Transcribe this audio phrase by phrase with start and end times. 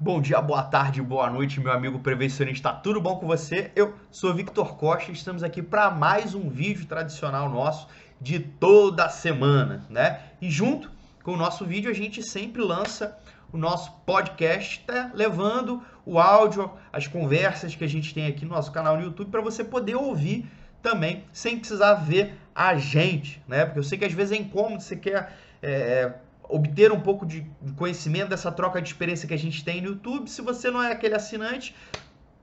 [0.00, 2.72] Bom dia, boa tarde, boa noite, meu amigo prevencionista.
[2.72, 3.72] Tudo bom com você?
[3.74, 7.88] Eu sou Victor Costa e estamos aqui para mais um vídeo tradicional nosso
[8.20, 10.20] de toda semana, né?
[10.40, 10.88] E junto
[11.24, 13.18] com o nosso vídeo a gente sempre lança
[13.52, 15.10] o nosso podcast, tá?
[15.12, 19.32] levando o áudio, as conversas que a gente tem aqui no nosso canal no YouTube
[19.32, 20.48] para você poder ouvir
[20.80, 23.64] também sem precisar ver a gente, né?
[23.64, 26.14] Porque eu sei que às vezes é incômodo, você quer é,
[26.48, 30.30] obter um pouco de conhecimento dessa troca de experiência que a gente tem no YouTube.
[30.30, 31.74] Se você não é aquele assinante,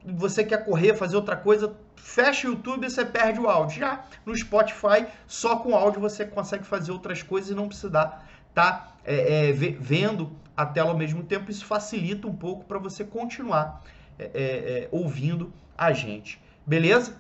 [0.05, 3.79] você quer correr, fazer outra coisa, fecha o YouTube e você perde o áudio.
[3.79, 8.71] Já no Spotify, só com áudio você consegue fazer outras coisas e não precisar estar
[8.71, 11.49] tá, é, é, vendo a tela ao mesmo tempo.
[11.49, 13.83] Isso facilita um pouco para você continuar
[14.19, 16.39] é, é, é, ouvindo a gente.
[16.65, 17.19] Beleza?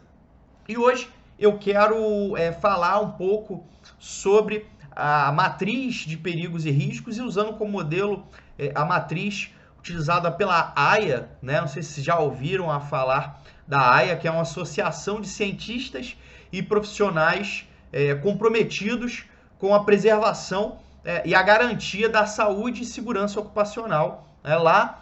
[0.67, 3.65] E hoje eu quero é, falar um pouco
[3.99, 8.25] sobre a matriz de perigos e riscos e usando como modelo
[8.57, 11.59] é, a matriz utilizada pela AIA, né?
[11.59, 16.15] Não sei se já ouviram a falar da AIA, que é uma associação de cientistas
[16.51, 19.25] e profissionais é, comprometidos
[19.59, 24.27] com a preservação é, e a garantia da saúde e segurança ocupacional.
[24.43, 25.01] É, lá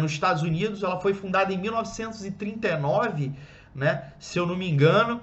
[0.00, 3.30] nos Estados Unidos, ela foi fundada em 1939,
[3.72, 4.12] né?
[4.18, 5.20] Se eu não me engano,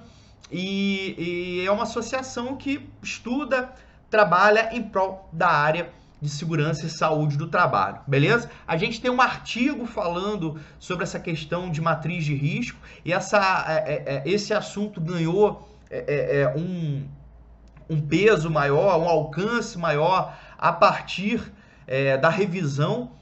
[0.49, 3.69] e, e é uma associação que estuda
[4.09, 5.89] trabalha em prol da área
[6.21, 8.49] de segurança e saúde do trabalho, beleza?
[8.67, 13.65] A gente tem um artigo falando sobre essa questão de matriz de risco e essa,
[13.67, 17.07] é, é, é esse assunto ganhou é, é, é, um,
[17.89, 21.41] um peso maior, um alcance maior a partir
[22.21, 23.13] da revisão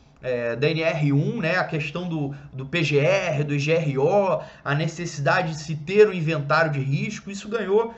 [0.60, 6.10] da NR1, né, a questão do, do PGR, do GRO, a necessidade de se ter
[6.10, 7.96] um inventário de risco, isso ganhou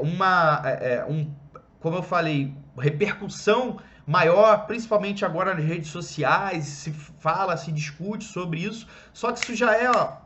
[0.00, 0.60] uma,
[1.08, 1.30] um
[1.82, 8.60] como eu falei, repercussão maior, principalmente agora nas redes sociais, se fala, se discute sobre
[8.60, 8.86] isso.
[9.12, 10.16] Só que isso já é ó,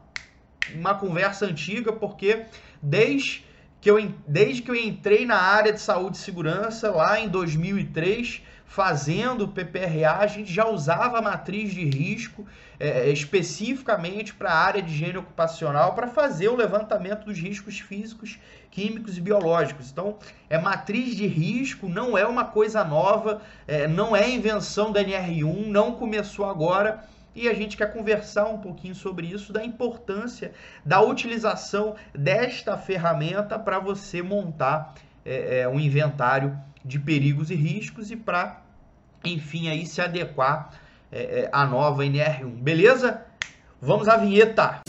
[0.75, 2.45] uma conversa antiga, porque
[2.83, 3.45] desde
[3.81, 8.43] que, eu, desde que eu entrei na área de saúde e segurança, lá em 2003,
[8.67, 12.45] fazendo PPRA, a gente já usava a matriz de risco
[12.79, 18.39] é, especificamente para a área de higiene ocupacional para fazer o levantamento dos riscos físicos,
[18.71, 19.91] químicos e biológicos.
[19.91, 20.19] Então,
[20.51, 25.67] é matriz de risco, não é uma coisa nova, é, não é invenção da NR1,
[25.67, 27.05] não começou agora.
[27.35, 30.53] E a gente quer conversar um pouquinho sobre isso, da importância
[30.85, 34.95] da utilização desta ferramenta para você montar
[35.25, 38.63] é, é, um inventário de perigos e riscos e para,
[39.25, 40.71] enfim, aí se adequar
[41.11, 42.49] é, é, a nova NR1.
[42.63, 43.27] Beleza?
[43.81, 44.81] Vamos à vinheta!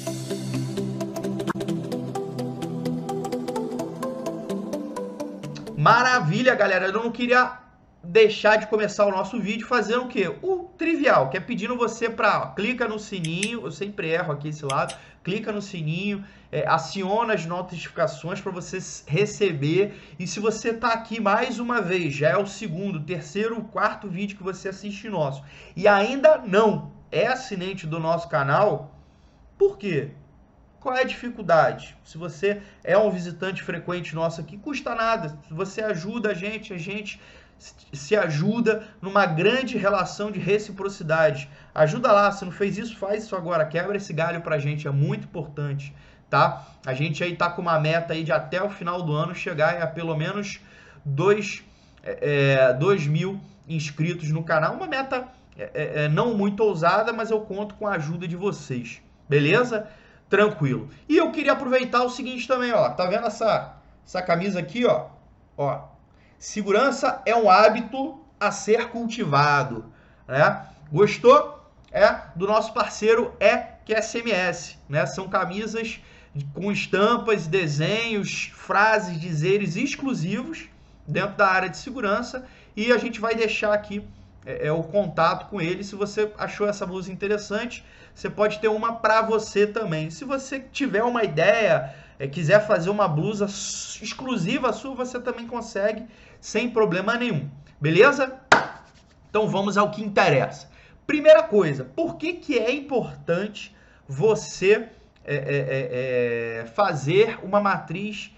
[5.75, 6.88] Maravilha, galera!
[6.88, 7.66] Eu não queria
[8.07, 10.34] deixar de começar o nosso vídeo fazendo o quê?
[10.41, 14.63] O trivial, que é pedindo você para clica no sininho, eu sempre erro aqui esse
[14.63, 19.94] lado, clica no sininho, é, aciona as notificações para você receber.
[20.17, 24.38] E se você está aqui mais uma vez, já é o segundo, terceiro, quarto vídeo
[24.38, 25.44] que você assiste nosso,
[25.75, 28.96] e ainda não é assinante do nosso canal,
[29.57, 30.12] por quê?
[30.79, 31.97] Qual é a dificuldade?
[32.06, 35.38] Se você é um visitante frequente nosso aqui, custa nada.
[35.46, 37.19] Se você ajuda a gente, a gente
[37.57, 41.50] se ajuda numa grande relação de reciprocidade.
[41.73, 43.66] Ajuda lá, se não fez isso, faz isso agora.
[43.66, 45.94] Quebra esse galho pra gente, é muito importante,
[46.29, 46.66] tá?
[46.85, 49.81] A gente aí tá com uma meta aí de até o final do ano chegar
[49.81, 50.59] a pelo menos
[51.06, 51.63] 2
[52.03, 54.75] é, dois mil inscritos no canal.
[54.75, 58.35] Uma meta é, é, é, não muito ousada, mas eu conto com a ajuda de
[58.35, 59.88] vocês, beleza?
[60.29, 60.90] Tranquilo.
[61.07, 62.90] E eu queria aproveitar o seguinte também, ó.
[62.90, 63.75] Tá vendo essa,
[64.06, 65.07] essa camisa aqui, ó?
[65.57, 65.88] Ó,
[66.39, 69.85] Segurança é um hábito a ser cultivado.
[70.27, 70.65] Né?
[70.91, 71.57] Gostou?
[71.91, 75.05] É do nosso parceiro é que é SMS, né?
[75.05, 76.01] São camisas
[76.53, 80.67] com estampas, desenhos, frases, dizeres exclusivos
[81.07, 84.05] dentro da área de segurança e a gente vai deixar aqui
[84.45, 85.83] é, é, o contato com ele.
[85.83, 87.83] Se você achou essa blusa interessante,
[88.13, 90.09] você pode ter uma para você também.
[90.09, 96.05] Se você tiver uma ideia, é, quiser fazer uma blusa exclusiva sua, você também consegue
[96.40, 97.49] sem problema nenhum.
[97.79, 98.40] Beleza?
[99.29, 100.69] Então vamos ao que interessa.
[101.05, 103.75] Primeira coisa, por que, que é importante
[104.08, 104.90] você
[105.23, 108.31] é, é, é, é, fazer uma matriz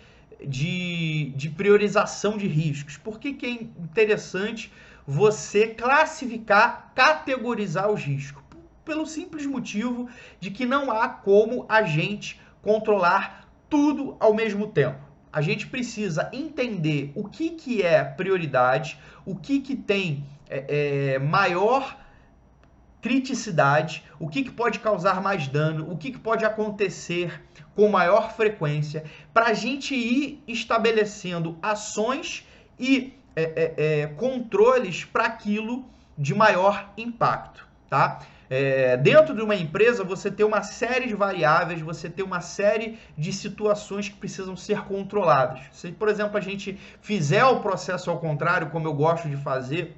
[0.45, 2.97] de, de priorização de riscos?
[2.97, 4.71] Por que, que é interessante
[5.05, 8.43] você classificar, categorizar os riscos?
[8.83, 10.09] Pelo simples motivo
[10.39, 13.38] de que não há como a gente controlar
[13.69, 19.59] tudo ao mesmo tempo a gente precisa entender o que, que é prioridade, o que,
[19.59, 21.97] que tem é, é, maior
[23.01, 27.41] criticidade, o que, que pode causar mais dano, o que, que pode acontecer
[27.75, 32.45] com maior frequência, para a gente ir estabelecendo ações
[32.77, 35.85] e é, é, é, controles para aquilo
[36.17, 38.19] de maior impacto, tá?
[38.49, 42.97] É, dentro de uma empresa, você tem uma série de variáveis, você tem uma série
[43.15, 45.59] de situações que precisam ser controladas.
[45.71, 49.95] Se, por exemplo, a gente fizer o processo ao contrário, como eu gosto de fazer,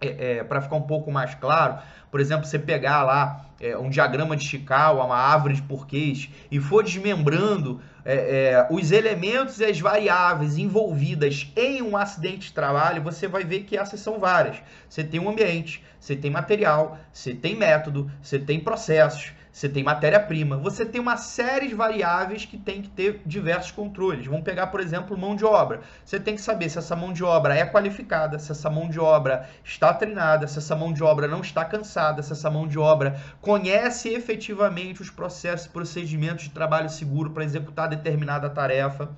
[0.00, 1.78] é, é, para ficar um pouco mais claro,
[2.10, 6.58] por exemplo, você pegar lá é, um diagrama de Chicago, uma árvore de porquês, e
[6.58, 13.02] for desmembrando é, é, os elementos e as variáveis envolvidas em um acidente de trabalho,
[13.02, 14.56] você vai ver que essas são várias.
[14.88, 19.82] Você tem um ambiente, você tem material, você tem método, você tem processos, você tem
[19.82, 24.26] matéria-prima, você tem uma série de variáveis que tem que ter diversos controles.
[24.26, 25.80] Vamos pegar, por exemplo, mão de obra.
[26.04, 29.00] Você tem que saber se essa mão de obra é qualificada, se essa mão de
[29.00, 32.78] obra está treinada, se essa mão de obra não está cansada, se essa mão de
[32.78, 39.10] obra conhece efetivamente os processos e procedimentos de trabalho seguro para executar determinada tarefa.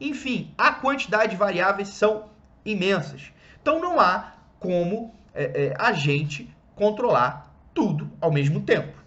[0.00, 2.30] Enfim, a quantidade de variáveis são
[2.64, 3.32] imensas.
[3.60, 8.99] Então não há como é, é, a gente controlar tudo ao mesmo tempo.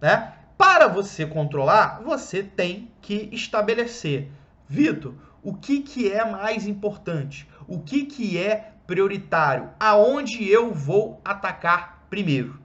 [0.00, 0.32] Né?
[0.56, 4.28] Para você controlar, você tem que estabelecer,
[4.68, 11.20] Vitor, o que, que é mais importante, o que, que é prioritário, aonde eu vou
[11.24, 12.60] atacar primeiro.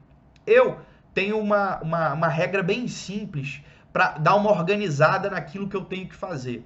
[0.45, 0.79] Eu
[1.13, 6.07] tenho uma, uma, uma regra bem simples para dar uma organizada naquilo que eu tenho
[6.07, 6.65] que fazer.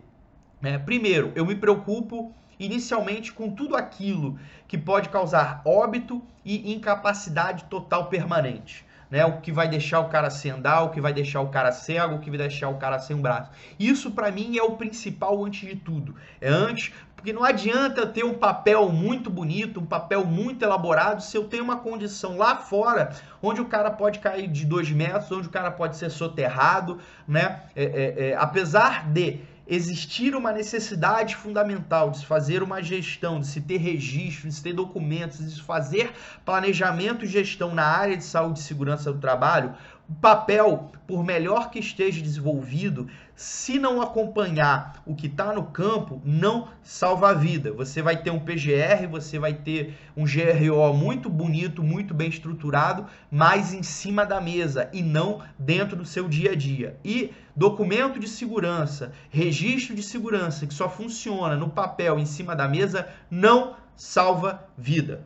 [0.64, 7.66] É, primeiro, eu me preocupo inicialmente com tudo aquilo que pode causar óbito e incapacidade
[7.66, 9.26] total permanente né?
[9.26, 12.16] O que vai deixar o cara sem andar, o que vai deixar o cara cego,
[12.16, 13.52] o que vai deixar o cara sem um braço.
[13.80, 16.16] Isso para mim é o principal antes de tudo.
[16.42, 21.36] É antes, porque não adianta ter um papel muito bonito, um papel muito elaborado, se
[21.36, 23.12] eu tenho uma condição lá fora
[23.42, 27.64] onde o cara pode cair de dois metros, onde o cara pode ser soterrado, né?
[27.76, 33.48] É, é, é, apesar de existir uma necessidade fundamental de se fazer uma gestão, de
[33.48, 36.12] se ter registro, de se ter documentos, de se fazer
[36.46, 39.76] planejamento e gestão na área de saúde e segurança do trabalho,
[40.22, 46.70] papel, por melhor que esteja desenvolvido, se não acompanhar o que está no campo, não
[46.82, 47.72] salva a vida.
[47.74, 53.06] Você vai ter um PGR, você vai ter um GRO muito bonito, muito bem estruturado,
[53.30, 56.98] mas em cima da mesa e não dentro do seu dia a dia.
[57.04, 62.68] E documento de segurança, registro de segurança que só funciona no papel em cima da
[62.68, 65.26] mesa, não salva vida.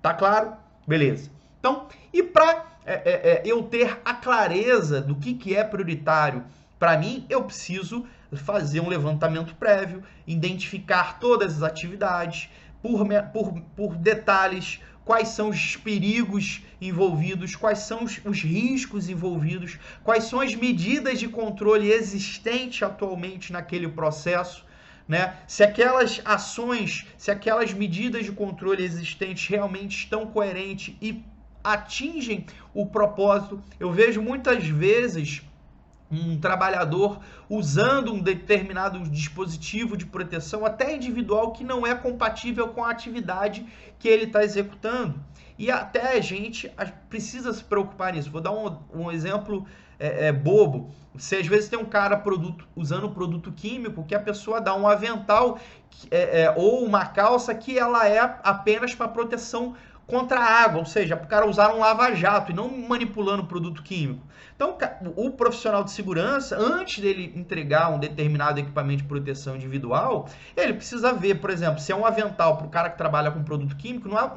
[0.00, 0.54] Tá claro?
[0.86, 1.41] Beleza.
[1.62, 6.44] Então, e para é, é, é, eu ter a clareza do que, que é prioritário
[6.76, 12.48] para mim, eu preciso fazer um levantamento prévio, identificar todas as atividades,
[12.82, 19.78] por, por, por detalhes, quais são os perigos envolvidos, quais são os, os, riscos envolvidos,
[20.02, 24.66] quais são as medidas de controle existentes atualmente naquele processo.
[25.06, 25.36] Né?
[25.46, 31.22] Se aquelas ações, se aquelas medidas de controle existentes realmente estão coerentes e
[31.62, 33.62] atingem o propósito.
[33.78, 35.42] Eu vejo muitas vezes
[36.10, 42.84] um trabalhador usando um determinado dispositivo de proteção, até individual, que não é compatível com
[42.84, 43.66] a atividade
[43.98, 45.18] que ele está executando.
[45.58, 46.70] E até a gente
[47.08, 48.30] precisa se preocupar nisso.
[48.30, 49.66] Vou dar um, um exemplo
[49.98, 50.90] é, é, bobo.
[51.16, 54.88] Se às vezes tem um cara produto, usando produto químico que a pessoa dá um
[54.88, 55.58] avental
[56.10, 59.74] é, é, ou uma calça que ela é apenas para proteção
[60.06, 63.82] contra a água, ou seja, para o cara usar um lava-jato e não manipulando produto
[63.82, 64.26] químico.
[64.54, 64.76] Então,
[65.16, 71.12] o profissional de segurança, antes dele entregar um determinado equipamento de proteção individual, ele precisa
[71.12, 74.08] ver, por exemplo, se é um avental para o cara que trabalha com produto químico,
[74.08, 74.30] não é,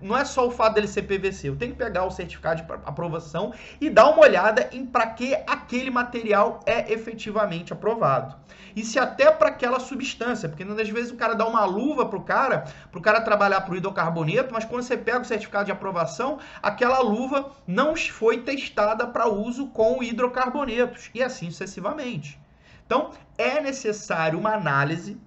[0.00, 1.48] não é só o fato dele ser PVC.
[1.48, 5.34] Eu tenho que pegar o certificado de aprovação e dar uma olhada em para que
[5.46, 8.36] aquele material é efetivamente aprovado.
[8.76, 12.18] E se até para aquela substância, porque às vezes o cara dá uma luva para
[12.18, 15.66] o cara, para o cara trabalhar para o hidrocarboneto, mas quando você pega o certificado
[15.66, 22.40] de aprovação, aquela luva não foi testada para uso com hidrocarbonetos e assim sucessivamente.
[22.86, 25.20] Então, é necessário uma análise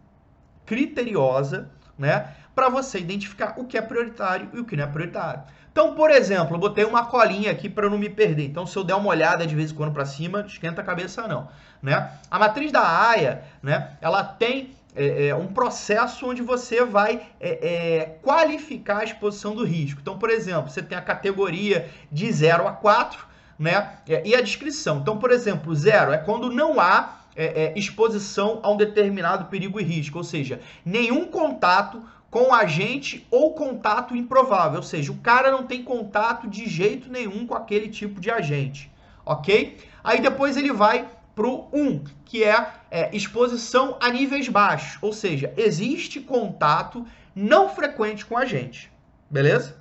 [0.66, 5.44] criteriosa, né, para você identificar o que é prioritário e o que não é prioritário.
[5.72, 8.46] Então, por exemplo, eu botei uma colinha aqui para não me perder.
[8.46, 11.28] Então, se eu der uma olhada de vez em quando para cima, esquenta a cabeça
[11.28, 11.50] não,
[11.84, 12.12] né?
[12.32, 17.50] A matriz da AIA, né, ela tem é, é, um processo onde você vai é,
[17.50, 20.00] é qualificar a exposição do risco.
[20.02, 23.26] Então, por exemplo, você tem a categoria de 0 a 4,
[23.58, 23.98] né?
[24.24, 25.00] E a descrição.
[25.00, 29.80] Então, por exemplo, zero é quando não há é, é, exposição a um determinado perigo
[29.80, 35.52] e risco, ou seja, nenhum contato com agente ou contato improvável, ou seja, o cara
[35.52, 38.92] não tem contato de jeito nenhum com aquele tipo de agente,
[39.26, 39.78] ok?
[40.04, 45.54] Aí depois ele vai pro 1, que é, é exposição a níveis baixos, ou seja,
[45.56, 48.92] existe contato não frequente com a gente,
[49.30, 49.78] beleza?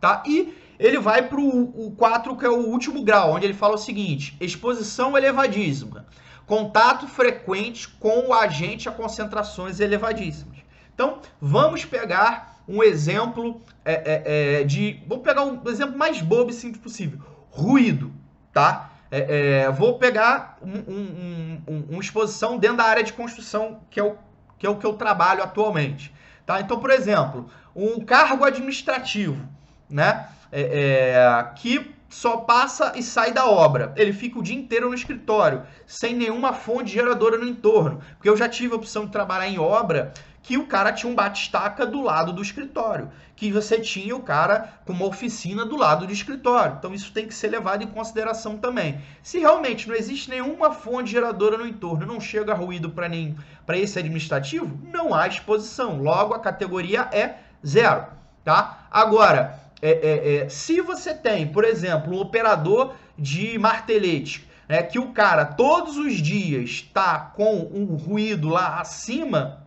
[0.00, 0.24] Tá?
[0.26, 3.78] E ele vai para o 4, que é o último grau, onde ele fala o
[3.78, 6.04] seguinte: exposição elevadíssima,
[6.48, 10.58] contato frequente com o agente a concentrações elevadíssimas.
[10.92, 14.22] Então, vamos pegar um exemplo é, é,
[14.60, 15.00] é, de.
[15.06, 17.20] Vou pegar um exemplo mais bobo e simples possível:
[17.52, 18.12] ruído,
[18.52, 18.91] tá?
[19.14, 24.00] É, é, vou pegar um, um, um, uma exposição dentro da área de construção, que
[24.00, 24.16] é o
[24.58, 26.14] que, é o que eu trabalho atualmente.
[26.46, 26.60] Tá?
[26.60, 29.44] Então, por exemplo, um cargo administrativo,
[29.90, 30.28] né?
[30.52, 33.92] É, é, que só passa e sai da obra.
[33.96, 38.00] Ele fica o dia inteiro no escritório, sem nenhuma fonte geradora no entorno.
[38.16, 40.12] Porque eu já tive a opção de trabalhar em obra
[40.42, 44.80] que o cara tinha um batistaca do lado do escritório, que você tinha o cara
[44.84, 46.76] com uma oficina do lado do escritório.
[46.78, 49.00] Então isso tem que ser levado em consideração também.
[49.22, 53.78] Se realmente não existe nenhuma fonte geradora no entorno, não chega ruído para nem para
[53.78, 56.02] esse administrativo, não há exposição.
[56.02, 58.06] Logo a categoria é zero,
[58.44, 58.88] tá?
[58.90, 64.98] Agora, é, é, é, se você tem, por exemplo, um operador de martelete, né, que
[64.98, 69.62] o cara todos os dias está com um ruído lá acima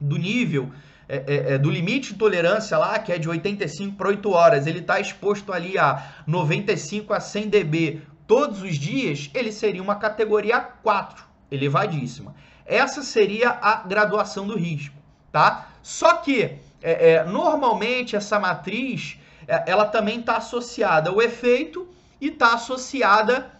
[0.00, 0.72] do nível
[1.12, 4.66] é, é, é, do limite de tolerância lá, que é de 85 para 8 horas,
[4.68, 9.96] ele está exposto ali a 95 a 100 dB todos os dias, ele seria uma
[9.96, 12.32] categoria 4, elevadíssima.
[12.64, 14.94] Essa seria a graduação do risco,
[15.32, 15.70] tá?
[15.82, 16.42] Só que,
[16.80, 21.88] é, é normalmente, essa matriz, é, ela também está associada ao efeito
[22.20, 23.50] e está associada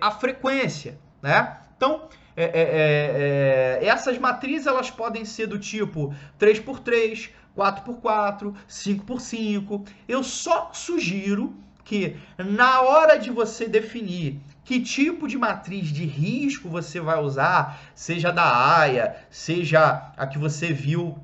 [0.00, 1.56] à frequência, né?
[1.76, 9.86] Então, é, é, é, é, essas matrizes elas podem ser do tipo 3x3, 4x4, 5x5.
[10.08, 16.68] Eu só sugiro que na hora de você definir que tipo de matriz de risco
[16.68, 21.18] você vai usar, seja da AIA, seja a que você viu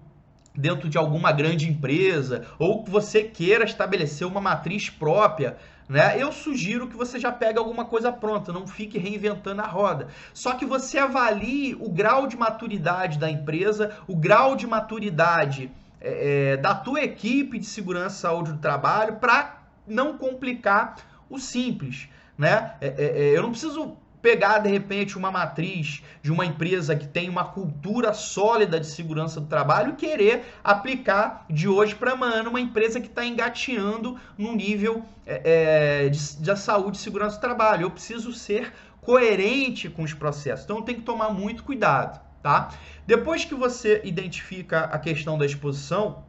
[0.60, 5.56] dentro de alguma grande empresa, ou que você queira estabelecer uma matriz própria,
[5.88, 6.14] né?
[6.16, 10.06] Eu sugiro que você já pegue alguma coisa pronta, não fique reinventando a roda.
[10.32, 15.68] Só que você avalie o grau de maturidade da empresa, o grau de maturidade
[16.00, 20.94] é, é da tua equipe de segurança e saúde do trabalho para não complicar
[21.28, 22.08] o simples.
[22.38, 22.72] Né?
[22.80, 27.06] É, é, é eu não preciso pegar de repente uma matriz de uma empresa que
[27.06, 32.42] tem uma cultura sólida de segurança do trabalho e querer aplicar de hoje para amanhã
[32.42, 37.40] numa empresa que está engateando no nível é, é, de, de saúde e segurança do
[37.40, 37.82] trabalho.
[37.82, 42.70] Eu preciso ser coerente com os processos, então tenho que tomar muito cuidado, tá?
[43.06, 46.24] Depois que você identifica a questão da exposição,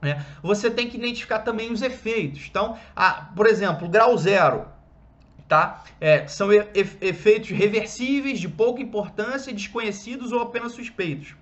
[0.00, 2.46] né, você tem que identificar também os efeitos.
[2.48, 4.66] Então, ah, por exemplo, grau zero,
[5.48, 5.84] tá?
[6.00, 11.34] É, são efeitos reversíveis, de pouca importância, desconhecidos ou apenas suspeitos.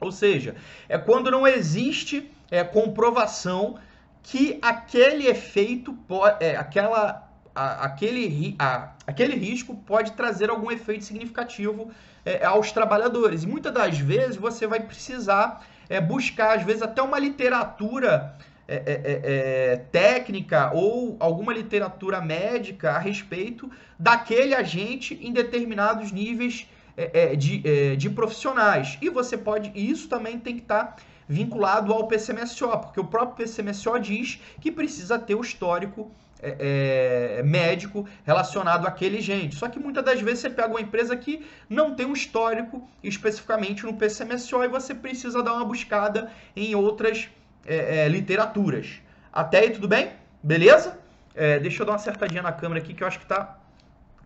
[0.00, 0.56] Ou seja,
[0.88, 3.78] é quando não existe é, comprovação
[4.22, 11.04] que aquele efeito, pode, é, aquela, a, aquele, a, aquele risco pode trazer algum efeito
[11.04, 11.90] significativo
[12.24, 13.44] é, aos trabalhadores.
[13.44, 18.36] E muitas das vezes você vai precisar é, buscar, às vezes, até uma literatura
[18.70, 26.12] é, é, é, é, técnica ou alguma literatura médica a respeito daquele agente em determinados
[26.12, 28.96] níveis é, de, de profissionais.
[29.02, 30.96] E você pode, isso também tem que estar tá
[31.28, 36.08] vinculado ao PCMSO, porque o próprio PCMSO diz que precisa ter o histórico
[36.40, 39.56] é, é, médico relacionado àquele gente.
[39.56, 43.84] Só que muitas das vezes você pega uma empresa que não tem um histórico especificamente
[43.84, 47.28] no PCMSO e você precisa dar uma buscada em outras
[47.66, 49.00] é, é, literaturas.
[49.32, 50.12] Até aí, tudo bem?
[50.42, 50.98] Beleza?
[51.34, 53.56] É, deixa eu dar uma acertadinha na câmera aqui que eu acho que tá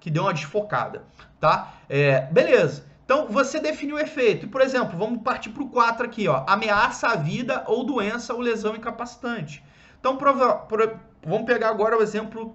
[0.01, 1.03] que deu uma desfocada,
[1.41, 1.77] tá?
[1.89, 2.85] É, beleza.
[3.07, 4.47] Então, você definiu o efeito.
[4.49, 6.45] Por exemplo, vamos partir para o 4 aqui, ó.
[6.47, 9.65] Ameaça à vida ou doença ou lesão incapacitante.
[9.99, 12.55] Então, prova, prova, vamos pegar agora o exemplo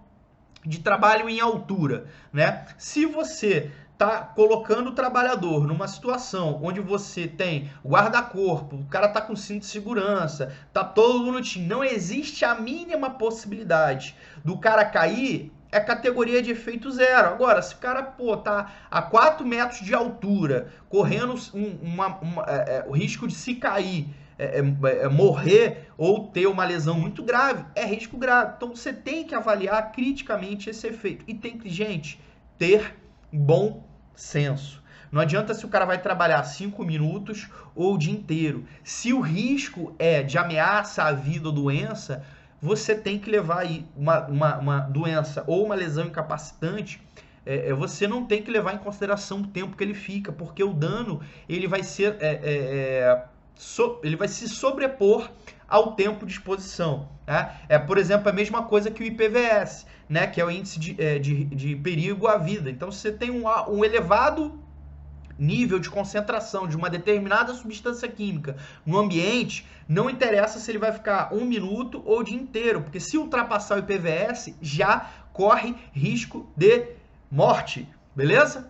[0.63, 2.67] de trabalho em altura, né?
[2.77, 9.19] Se você tá colocando o trabalhador numa situação onde você tem guarda-corpo, o cara tá
[9.19, 15.51] com cinto de segurança, tá todo bonitinho, não existe a mínima possibilidade do cara cair,
[15.69, 17.27] é categoria de efeito zero.
[17.27, 22.45] Agora, se o cara, pô, tá a 4 metros de altura, correndo um, uma, uma,
[22.47, 26.97] é, é, o risco de se cair, é, é, é, morrer ou ter uma lesão
[26.97, 28.53] muito grave, é risco grave.
[28.55, 31.25] Então, você tem que avaliar criticamente esse efeito.
[31.27, 32.17] E tem que, gente,
[32.57, 32.95] ter
[33.31, 33.88] bom
[34.21, 34.81] senso.
[35.11, 38.65] Não adianta se o cara vai trabalhar 5 minutos ou o dia inteiro.
[38.83, 42.23] Se o risco é de ameaça à vida ou doença,
[42.61, 47.01] você tem que levar aí uma, uma, uma doença ou uma lesão incapacitante.
[47.45, 50.63] É, é, você não tem que levar em consideração o tempo que ele fica, porque
[50.63, 55.29] o dano ele vai ser é, é, é so, ele vai se sobrepor
[55.69, 57.09] ao tempo de exposição.
[57.27, 57.51] Né?
[57.69, 60.27] É, por exemplo, a mesma coisa que o IPVS, né?
[60.27, 62.69] que é o índice de, é, de, de perigo à vida.
[62.69, 64.59] Então, se você tem um, um elevado
[65.39, 70.91] nível de concentração de uma determinada substância química no ambiente, não interessa se ele vai
[70.91, 76.51] ficar um minuto ou o dia inteiro, porque se ultrapassar o IPVS, já corre risco
[76.55, 76.87] de
[77.31, 78.69] morte, beleza?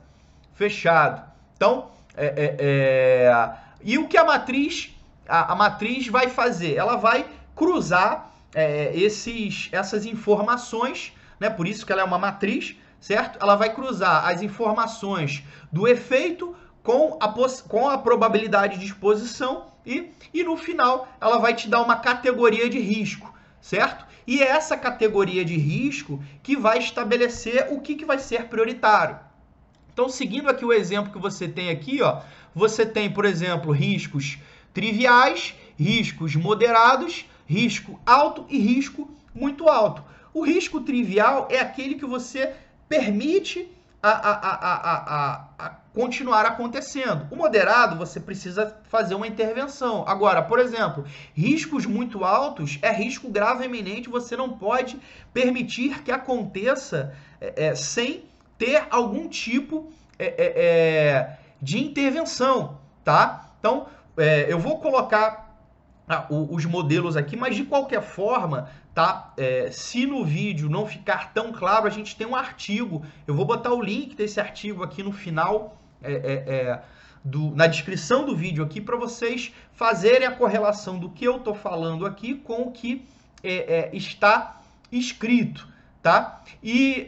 [0.53, 1.23] Fechado.
[1.55, 3.53] Então, é, é, é...
[3.83, 4.95] e o que a matriz,
[5.29, 6.75] a, a, matriz vai fazer?
[6.75, 11.50] Ela vai cruzar é, esses, essas informações, né?
[11.50, 13.39] Por isso que ela é uma matriz certo?
[13.41, 17.33] Ela vai cruzar as informações do efeito com a,
[17.67, 22.69] com a probabilidade de exposição e, e no final ela vai te dar uma categoria
[22.69, 24.05] de risco, certo?
[24.27, 29.19] E é essa categoria de risco que vai estabelecer o que, que vai ser prioritário.
[29.91, 32.21] Então, seguindo aqui o exemplo que você tem aqui, ó,
[32.53, 34.38] você tem, por exemplo, riscos
[34.73, 40.03] triviais, riscos moderados, risco alto e risco muito alto.
[40.33, 42.53] O risco trivial é aquele que você
[42.88, 43.69] permite
[44.01, 47.27] a, a, a, a, continuar acontecendo.
[47.31, 50.05] O moderado, você precisa fazer uma intervenção.
[50.07, 54.99] Agora, por exemplo, riscos muito altos é risco grave eminente, você não pode
[55.33, 58.23] permitir que aconteça é, é, sem
[58.57, 63.51] ter algum tipo é, é, é de intervenção, tá?
[63.59, 63.88] Então,
[64.19, 65.49] é, eu vou colocar
[66.07, 69.33] ah, os modelos aqui, mas de qualquer forma, tá?
[69.38, 73.05] É, se no vídeo não ficar tão claro, a gente tem um artigo.
[73.27, 76.81] Eu vou botar o link desse artigo aqui no final, é, é, é
[77.23, 81.53] do, na descrição do vídeo aqui, para vocês fazerem a correlação do que eu estou
[81.53, 83.05] falando aqui com o que
[83.43, 84.61] é, é, está
[84.91, 85.67] escrito.
[86.01, 86.41] Tá?
[86.63, 87.05] E,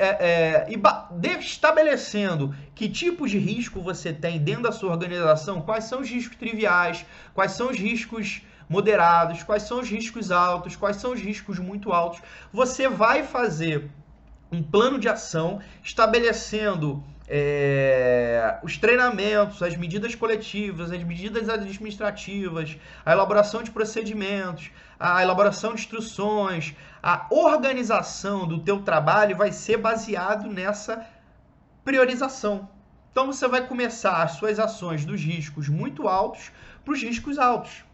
[0.67, 6.09] e estabelecendo que tipos de risco você tem dentro da sua organização, quais são os
[6.09, 11.21] riscos triviais, quais são os riscos moderados, quais são os riscos altos, quais são os
[11.21, 12.21] riscos muito altos.
[12.51, 13.89] Você vai fazer
[14.51, 23.13] um plano de ação estabelecendo é, os treinamentos, as medidas coletivas, as medidas administrativas, a
[23.13, 30.49] elaboração de procedimentos, a elaboração de instruções, a organização do teu trabalho vai ser baseado
[30.49, 31.07] nessa
[31.85, 32.67] priorização.
[33.13, 36.51] Então você vai começar as suas ações dos riscos muito altos
[36.83, 37.85] para os riscos altos.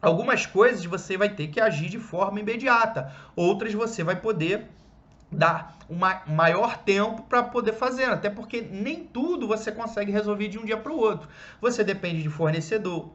[0.00, 4.68] Algumas coisas você vai ter que agir de forma imediata, outras você vai poder
[5.32, 5.98] dar um
[6.34, 10.76] maior tempo para poder fazer, até porque nem tudo você consegue resolver de um dia
[10.76, 11.28] para o outro.
[11.60, 13.10] Você depende de fornecedor,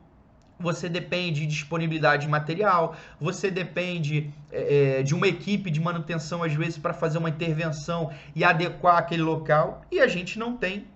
[0.59, 6.53] você depende de disponibilidade de material, você depende é, de uma equipe de manutenção, às
[6.53, 10.87] vezes, para fazer uma intervenção e adequar aquele local, e a gente não tem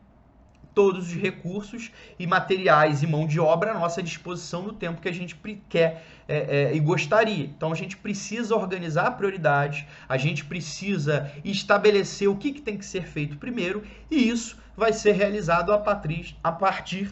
[0.78, 5.10] todos os recursos e materiais e mão de obra à nossa disposição no tempo que
[5.10, 5.36] a gente
[5.68, 7.46] quer é, é, e gostaria.
[7.46, 12.86] Então a gente precisa organizar prioridades, a gente precisa estabelecer o que, que tem que
[12.86, 17.12] ser feito primeiro e isso vai ser realizado a partir, a partir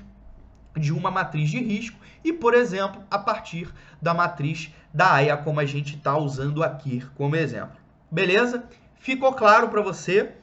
[0.78, 5.60] de uma matriz de risco e, por exemplo, a partir da matriz da AIA, como
[5.60, 7.78] a gente está usando aqui como exemplo.
[8.12, 8.64] Beleza?
[9.00, 10.34] Ficou claro para você?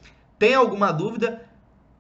[0.40, 1.51] Tem alguma dúvida?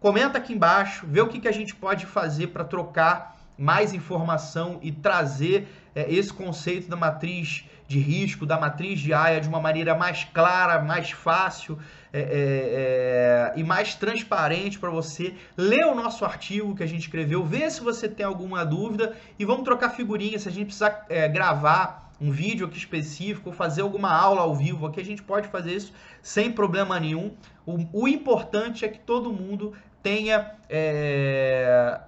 [0.02, 4.80] Comenta aqui embaixo, vê o que, que a gente pode fazer para trocar mais informação
[4.82, 9.60] e trazer é, esse conceito da matriz de risco, da matriz de AIA de uma
[9.60, 11.78] maneira mais clara, mais fácil
[12.12, 15.34] é, é, e mais transparente para você.
[15.56, 19.44] Lê o nosso artigo que a gente escreveu, vê se você tem alguma dúvida e
[19.44, 20.42] vamos trocar figurinhas.
[20.42, 25.00] Se a gente precisar gravar um vídeo aqui específico, fazer alguma aula ao vivo aqui,
[25.00, 27.36] a gente pode fazer isso sem problema nenhum.
[27.64, 32.00] O, o importante é que todo mundo tenha é,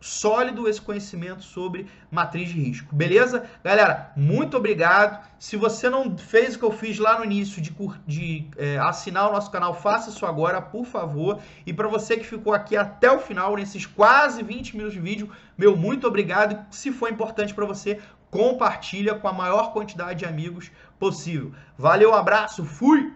[0.00, 2.94] sólido esse conhecimento sobre matriz de risco.
[2.94, 3.44] Beleza?
[3.62, 5.24] Galera, muito obrigado.
[5.38, 7.74] Se você não fez o que eu fiz lá no início de,
[8.06, 11.40] de é, assinar o nosso canal, faça isso agora, por favor.
[11.66, 15.30] E para você que ficou aqui até o final, nesses quase 20 minutos de vídeo,
[15.56, 16.64] meu muito obrigado.
[16.70, 21.52] Se for importante para você, compartilha com a maior quantidade de amigos possível.
[21.76, 23.12] Valeu, abraço, fui!